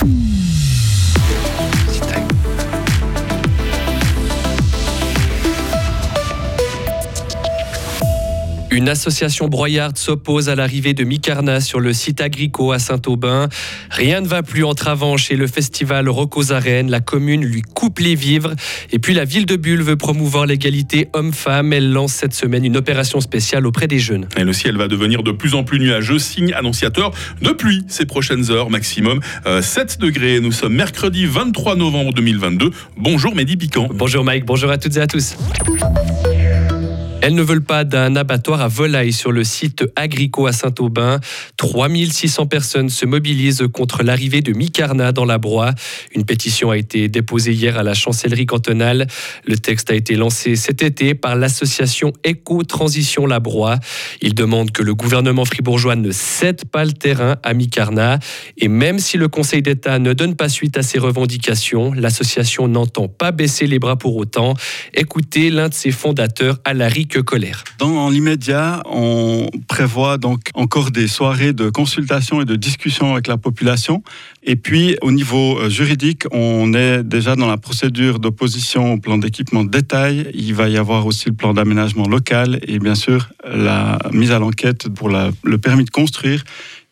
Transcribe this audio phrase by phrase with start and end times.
[0.00, 0.37] Mm-hmm.
[8.78, 13.48] Une association broyarde s'oppose à l'arrivée de Micarna sur le site agricole à Saint-Aubin.
[13.90, 16.88] Rien ne va plus entre Avanche et le festival Rocos-Arène.
[16.88, 18.52] La commune lui coupe les vivres.
[18.92, 21.72] Et puis la ville de Bulle veut promouvoir l'égalité homme-femme.
[21.72, 24.28] Elle lance cette semaine une opération spéciale auprès des jeunes.
[24.36, 27.10] Et le ciel va devenir de plus en plus nuageux, signe annonciateur
[27.42, 29.18] de pluie ces prochaines heures, maximum
[29.60, 30.38] 7 euh, degrés.
[30.38, 32.70] Nous sommes mercredi 23 novembre 2022.
[32.96, 33.88] Bonjour Mehdi Piquant.
[33.92, 35.34] Bonjour Mike, bonjour à toutes et à tous.
[37.20, 41.18] Elles ne veulent pas d'un abattoir à volailles sur le site Agrico à Saint-Aubin.
[41.56, 45.72] 3600 personnes se mobilisent contre l'arrivée de Micarna dans la broie.
[46.14, 49.08] Une pétition a été déposée hier à la chancellerie cantonale.
[49.44, 53.78] Le texte a été lancé cet été par l'association Éco-Transition La Broie.
[54.22, 58.20] Il demande que le gouvernement fribourgeois ne cède pas le terrain à Micarna.
[58.58, 63.08] Et même si le Conseil d'État ne donne pas suite à ses revendications, l'association n'entend
[63.08, 64.54] pas baisser les bras pour autant.
[64.94, 67.64] Écoutez l'un de ses fondateurs, Alaric colère.
[67.78, 73.36] Dans l'immédiat, on prévoit donc encore des soirées de consultation et de discussion avec la
[73.36, 74.02] population.
[74.42, 79.18] Et puis, au niveau euh, juridique, on est déjà dans la procédure d'opposition au plan
[79.18, 80.30] d'équipement de détail.
[80.34, 84.38] Il va y avoir aussi le plan d'aménagement local et bien sûr la mise à
[84.38, 86.44] l'enquête pour le permis de construire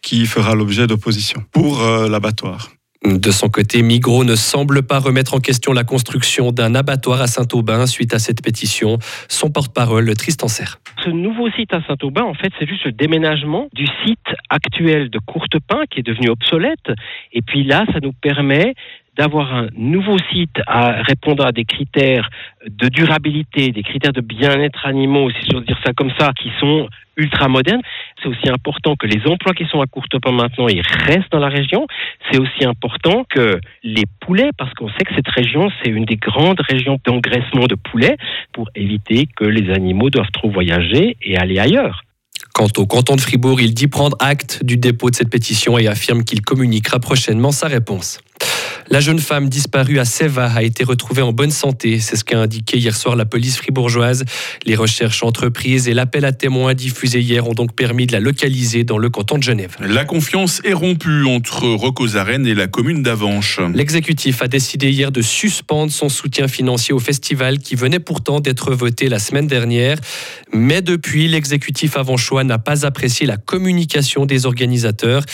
[0.02, 2.70] qui fera l'objet d'opposition pour euh, l'abattoir.
[3.06, 7.28] De son côté, Migros ne semble pas remettre en question la construction d'un abattoir à
[7.28, 8.98] Saint-Aubin suite à cette pétition.
[9.28, 10.80] Son porte-parole, Tristan Serre.
[11.04, 15.20] Ce nouveau site à Saint-Aubin, en fait, c'est juste le déménagement du site actuel de
[15.20, 16.90] Courtepin qui est devenu obsolète.
[17.32, 18.74] Et puis là, ça nous permet
[19.16, 22.28] d'avoir un nouveau site à répondre à des critères
[22.68, 26.88] de durabilité, des critères de bien-être animaux, si j'ose dire ça comme ça, qui sont
[27.16, 27.80] ultra modernes.
[28.22, 31.48] C'est aussi important que les emplois qui sont à Courtepin maintenant, ils restent dans la
[31.48, 31.86] région.
[32.30, 36.16] C'est aussi important que les poulets, parce qu'on sait que cette région, c'est une des
[36.16, 38.16] grandes régions d'engraissement de poulets,
[38.52, 42.02] pour éviter que les animaux doivent trop voyager et aller ailleurs.
[42.52, 45.88] Quant au canton de Fribourg, il dit prendre acte du dépôt de cette pétition et
[45.88, 48.20] affirme qu'il communiquera prochainement sa réponse.
[48.88, 51.98] La jeune femme disparue à Seva a été retrouvée en bonne santé.
[51.98, 54.24] C'est ce qu'a indiqué hier soir la police fribourgeoise.
[54.64, 58.84] Les recherches entreprises et l'appel à témoins diffusé hier ont donc permis de la localiser
[58.84, 59.76] dans le canton de Genève.
[59.80, 63.60] La confiance est rompue entre Rocosarène et la commune d'Avanche.
[63.74, 68.72] L'exécutif a décidé hier de suspendre son soutien financier au festival qui venait pourtant d'être
[68.72, 69.98] voté la semaine dernière.
[70.52, 75.24] Mais depuis, l'exécutif avanchois n'a pas apprécié la communication des organisateurs.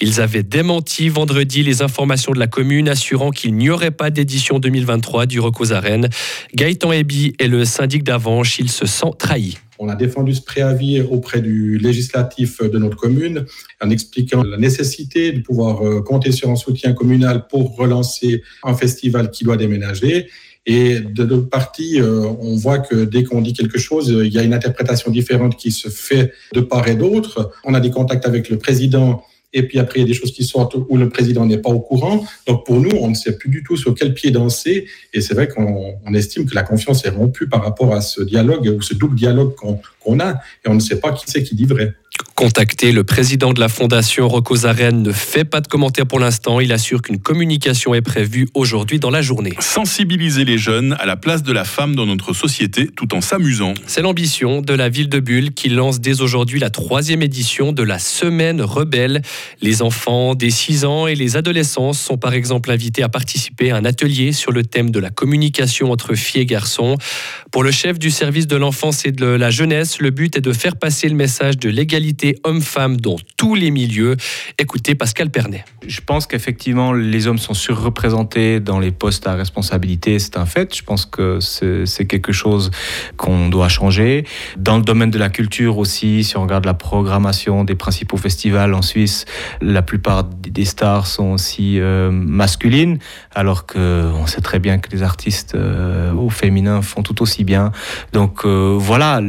[0.00, 4.60] Ils avaient démenti vendredi les informations de la commune assurant qu'il n'y aurait pas d'édition
[4.60, 6.08] 2023 du Recos Arène.
[6.54, 9.58] Gaëtan Ebi est le syndic d'Avanche, il se sent trahi.
[9.80, 13.44] On a défendu ce préavis auprès du législatif de notre commune
[13.80, 18.74] en expliquant la nécessité de pouvoir euh, compter sur un soutien communal pour relancer un
[18.74, 20.28] festival qui doit déménager.
[20.64, 24.38] Et de notre partie, euh, on voit que dès qu'on dit quelque chose, il y
[24.38, 27.50] a une interprétation différente qui se fait de part et d'autre.
[27.64, 30.32] On a des contacts avec le président et puis après, il y a des choses
[30.32, 32.24] qui sortent où le président n'est pas au courant.
[32.46, 34.86] Donc pour nous, on ne sait plus du tout sur quel pied danser.
[35.12, 38.74] Et c'est vrai qu'on estime que la confiance est rompue par rapport à ce dialogue
[38.76, 40.32] ou ce double dialogue qu'on a.
[40.64, 41.94] Et on ne sait pas qui c'est qui dit vrai
[42.34, 42.92] contacté.
[42.92, 46.58] Le président de la fondation Rocosarène ne fait pas de commentaires pour l'instant.
[46.60, 49.52] Il assure qu'une communication est prévue aujourd'hui dans la journée.
[49.60, 53.74] Sensibiliser les jeunes à la place de la femme dans notre société tout en s'amusant.
[53.86, 57.82] C'est l'ambition de la ville de Bulle qui lance dès aujourd'hui la troisième édition de
[57.82, 59.22] la Semaine Rebelle.
[59.60, 63.76] Les enfants des 6 ans et les adolescents sont par exemple invités à participer à
[63.76, 66.96] un atelier sur le thème de la communication entre filles et garçons.
[67.52, 70.52] Pour le chef du service de l'enfance et de la jeunesse, le but est de
[70.52, 72.01] faire passer le message de l'égalité
[72.44, 74.16] homme-femme dans tous les milieux.
[74.58, 75.64] Écoutez Pascal Pernet.
[75.86, 80.74] Je pense qu'effectivement, les hommes sont surreprésentés dans les postes à responsabilité, c'est un fait.
[80.74, 82.70] Je pense que c'est quelque chose
[83.16, 84.24] qu'on doit changer.
[84.56, 88.74] Dans le domaine de la culture aussi, si on regarde la programmation des principaux festivals
[88.74, 89.24] en Suisse,
[89.60, 92.98] la plupart des stars sont aussi euh, masculines,
[93.34, 97.72] alors qu'on sait très bien que les artistes euh, au féminin font tout aussi bien.
[98.12, 99.20] Donc euh, voilà,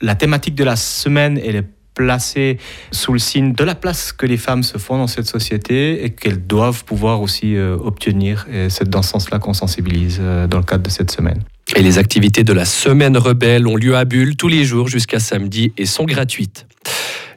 [0.00, 2.58] la thématique de la semaine, elle est placées
[2.92, 6.10] sous le signe de la place que les femmes se font dans cette société et
[6.10, 8.46] qu'elles doivent pouvoir aussi euh, obtenir.
[8.52, 11.42] Et c'est dans ce sens-là qu'on sensibilise euh, dans le cadre de cette semaine.
[11.74, 15.18] Et les activités de la Semaine Rebelle ont lieu à Bulle tous les jours jusqu'à
[15.18, 16.65] samedi et sont gratuites.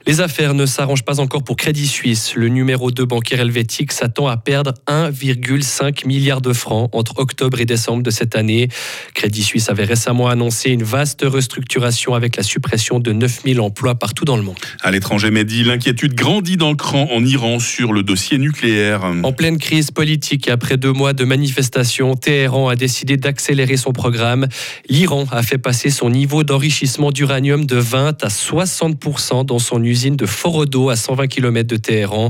[0.07, 2.33] Les affaires ne s'arrangent pas encore pour Crédit Suisse.
[2.35, 7.65] Le numéro 2 bancaire helvétique s'attend à perdre 1,5 milliard de francs entre octobre et
[7.65, 8.69] décembre de cette année.
[9.13, 14.25] Crédit Suisse avait récemment annoncé une vaste restructuration avec la suppression de 9000 emplois partout
[14.25, 14.57] dans le monde.
[14.81, 19.03] À l'étranger, Mehdi, l'inquiétude grandit dans le cran en Iran sur le dossier nucléaire.
[19.23, 23.91] En pleine crise politique et après deux mois de manifestations, Téhéran a décidé d'accélérer son
[23.91, 24.47] programme.
[24.89, 29.98] L'Iran a fait passer son niveau d'enrichissement d'uranium de 20 à 60% dans son usine
[30.07, 32.29] de Forodo à 120 km de Téhéran.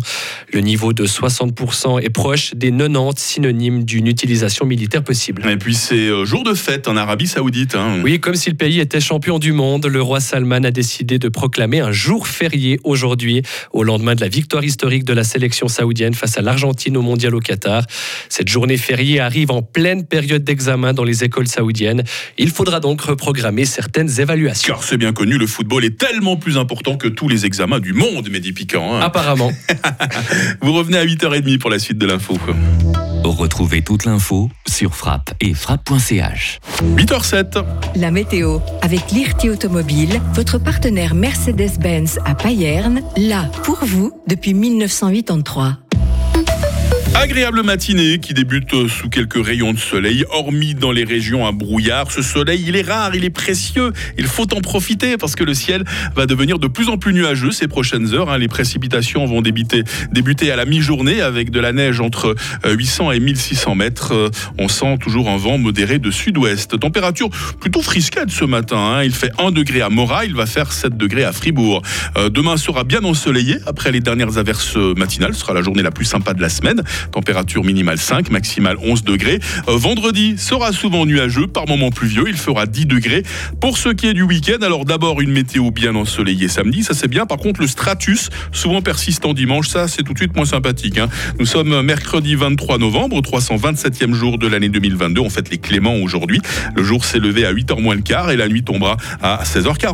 [0.51, 5.47] Le niveau de 60% est proche des 90 synonymes d'une utilisation militaire possible.
[5.47, 7.75] Et puis c'est euh, jour de fête en Arabie Saoudite.
[7.75, 8.01] Hein.
[8.03, 11.29] Oui, comme si le pays était champion du monde, le roi Salman a décidé de
[11.29, 16.15] proclamer un jour férié aujourd'hui, au lendemain de la victoire historique de la sélection saoudienne
[16.15, 17.83] face à l'Argentine au mondial au Qatar.
[18.29, 22.03] Cette journée fériée arrive en pleine période d'examen dans les écoles saoudiennes.
[22.39, 24.73] Il faudra donc reprogrammer certaines évaluations.
[24.73, 27.93] Car c'est bien connu, le football est tellement plus important que tous les examens du
[27.93, 28.93] monde, Mehdi Piquant.
[28.95, 29.01] hein.
[29.01, 29.51] Apparemment.
[30.61, 32.37] Vous revenez à 8h30 pour la suite de l'info.
[33.23, 36.59] Retrouvez toute l'info sur frappe et frappe.ch.
[36.95, 37.63] 8h07.
[37.95, 45.77] La météo avec Lirti Automobile, votre partenaire Mercedes-Benz à Payerne, là pour vous depuis 1983.
[47.15, 51.51] Agréable matinée qui débute euh, sous quelques rayons de soleil, hormis dans les régions à
[51.51, 52.11] brouillard.
[52.11, 53.91] Ce soleil, il est rare, il est précieux.
[54.17, 55.83] Il faut en profiter parce que le ciel
[56.15, 58.29] va devenir de plus en plus nuageux ces prochaines heures.
[58.29, 58.37] hein.
[58.37, 59.83] Les précipitations vont débuter,
[60.13, 62.35] débuter à la mi-journée avec de la neige entre
[62.65, 64.13] euh, 800 et 1600 mètres.
[64.13, 66.79] Euh, On sent toujours un vent modéré de sud-ouest.
[66.79, 67.29] Température
[67.59, 68.77] plutôt frisquette ce matin.
[68.77, 69.03] hein.
[69.03, 71.81] Il fait 1 degré à Morat, il va faire 7 degrés à Fribourg.
[72.17, 75.33] Euh, demain sera bien ensoleillé après les dernières averses matinales.
[75.33, 76.81] Ce sera la journée la plus sympa de la semaine.
[77.11, 79.39] Température minimale 5, maximale 11 degrés.
[79.67, 82.25] Euh, vendredi sera souvent nuageux, par moments pluvieux.
[82.27, 83.23] Il fera 10 degrés.
[83.59, 87.07] Pour ce qui est du week-end, alors d'abord une météo bien ensoleillée samedi, ça c'est
[87.07, 87.25] bien.
[87.25, 90.97] Par contre, le stratus, souvent persistant dimanche, ça c'est tout de suite moins sympathique.
[90.97, 91.09] hein.
[91.39, 95.21] Nous sommes mercredi 23 novembre, 327e jour de l'année 2022.
[95.21, 96.41] On fête les Cléments aujourd'hui.
[96.75, 99.87] Le jour s'est levé à 8h moins le quart et la nuit tombera à 16h40.